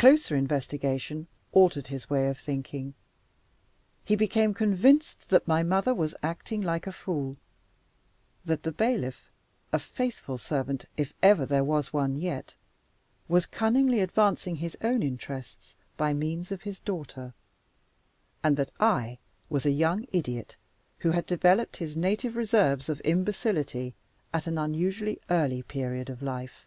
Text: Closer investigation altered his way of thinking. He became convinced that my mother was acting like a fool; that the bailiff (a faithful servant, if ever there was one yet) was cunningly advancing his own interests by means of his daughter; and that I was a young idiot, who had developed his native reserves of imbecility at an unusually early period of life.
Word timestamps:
Closer 0.00 0.34
investigation 0.34 1.28
altered 1.52 1.86
his 1.86 2.10
way 2.10 2.26
of 2.26 2.36
thinking. 2.38 2.92
He 4.04 4.16
became 4.16 4.52
convinced 4.52 5.30
that 5.30 5.46
my 5.46 5.62
mother 5.62 5.94
was 5.94 6.12
acting 6.24 6.60
like 6.60 6.88
a 6.88 6.92
fool; 6.92 7.36
that 8.44 8.64
the 8.64 8.72
bailiff 8.72 9.30
(a 9.72 9.78
faithful 9.78 10.38
servant, 10.38 10.86
if 10.96 11.14
ever 11.22 11.46
there 11.46 11.62
was 11.62 11.92
one 11.92 12.16
yet) 12.16 12.56
was 13.28 13.46
cunningly 13.46 14.00
advancing 14.00 14.56
his 14.56 14.76
own 14.82 15.04
interests 15.04 15.76
by 15.96 16.12
means 16.12 16.50
of 16.50 16.62
his 16.62 16.80
daughter; 16.80 17.32
and 18.42 18.56
that 18.56 18.72
I 18.80 19.20
was 19.48 19.64
a 19.64 19.70
young 19.70 20.04
idiot, 20.10 20.56
who 20.98 21.12
had 21.12 21.26
developed 21.26 21.76
his 21.76 21.96
native 21.96 22.34
reserves 22.34 22.88
of 22.88 23.00
imbecility 23.04 23.94
at 24.32 24.48
an 24.48 24.58
unusually 24.58 25.20
early 25.30 25.62
period 25.62 26.10
of 26.10 26.22
life. 26.22 26.66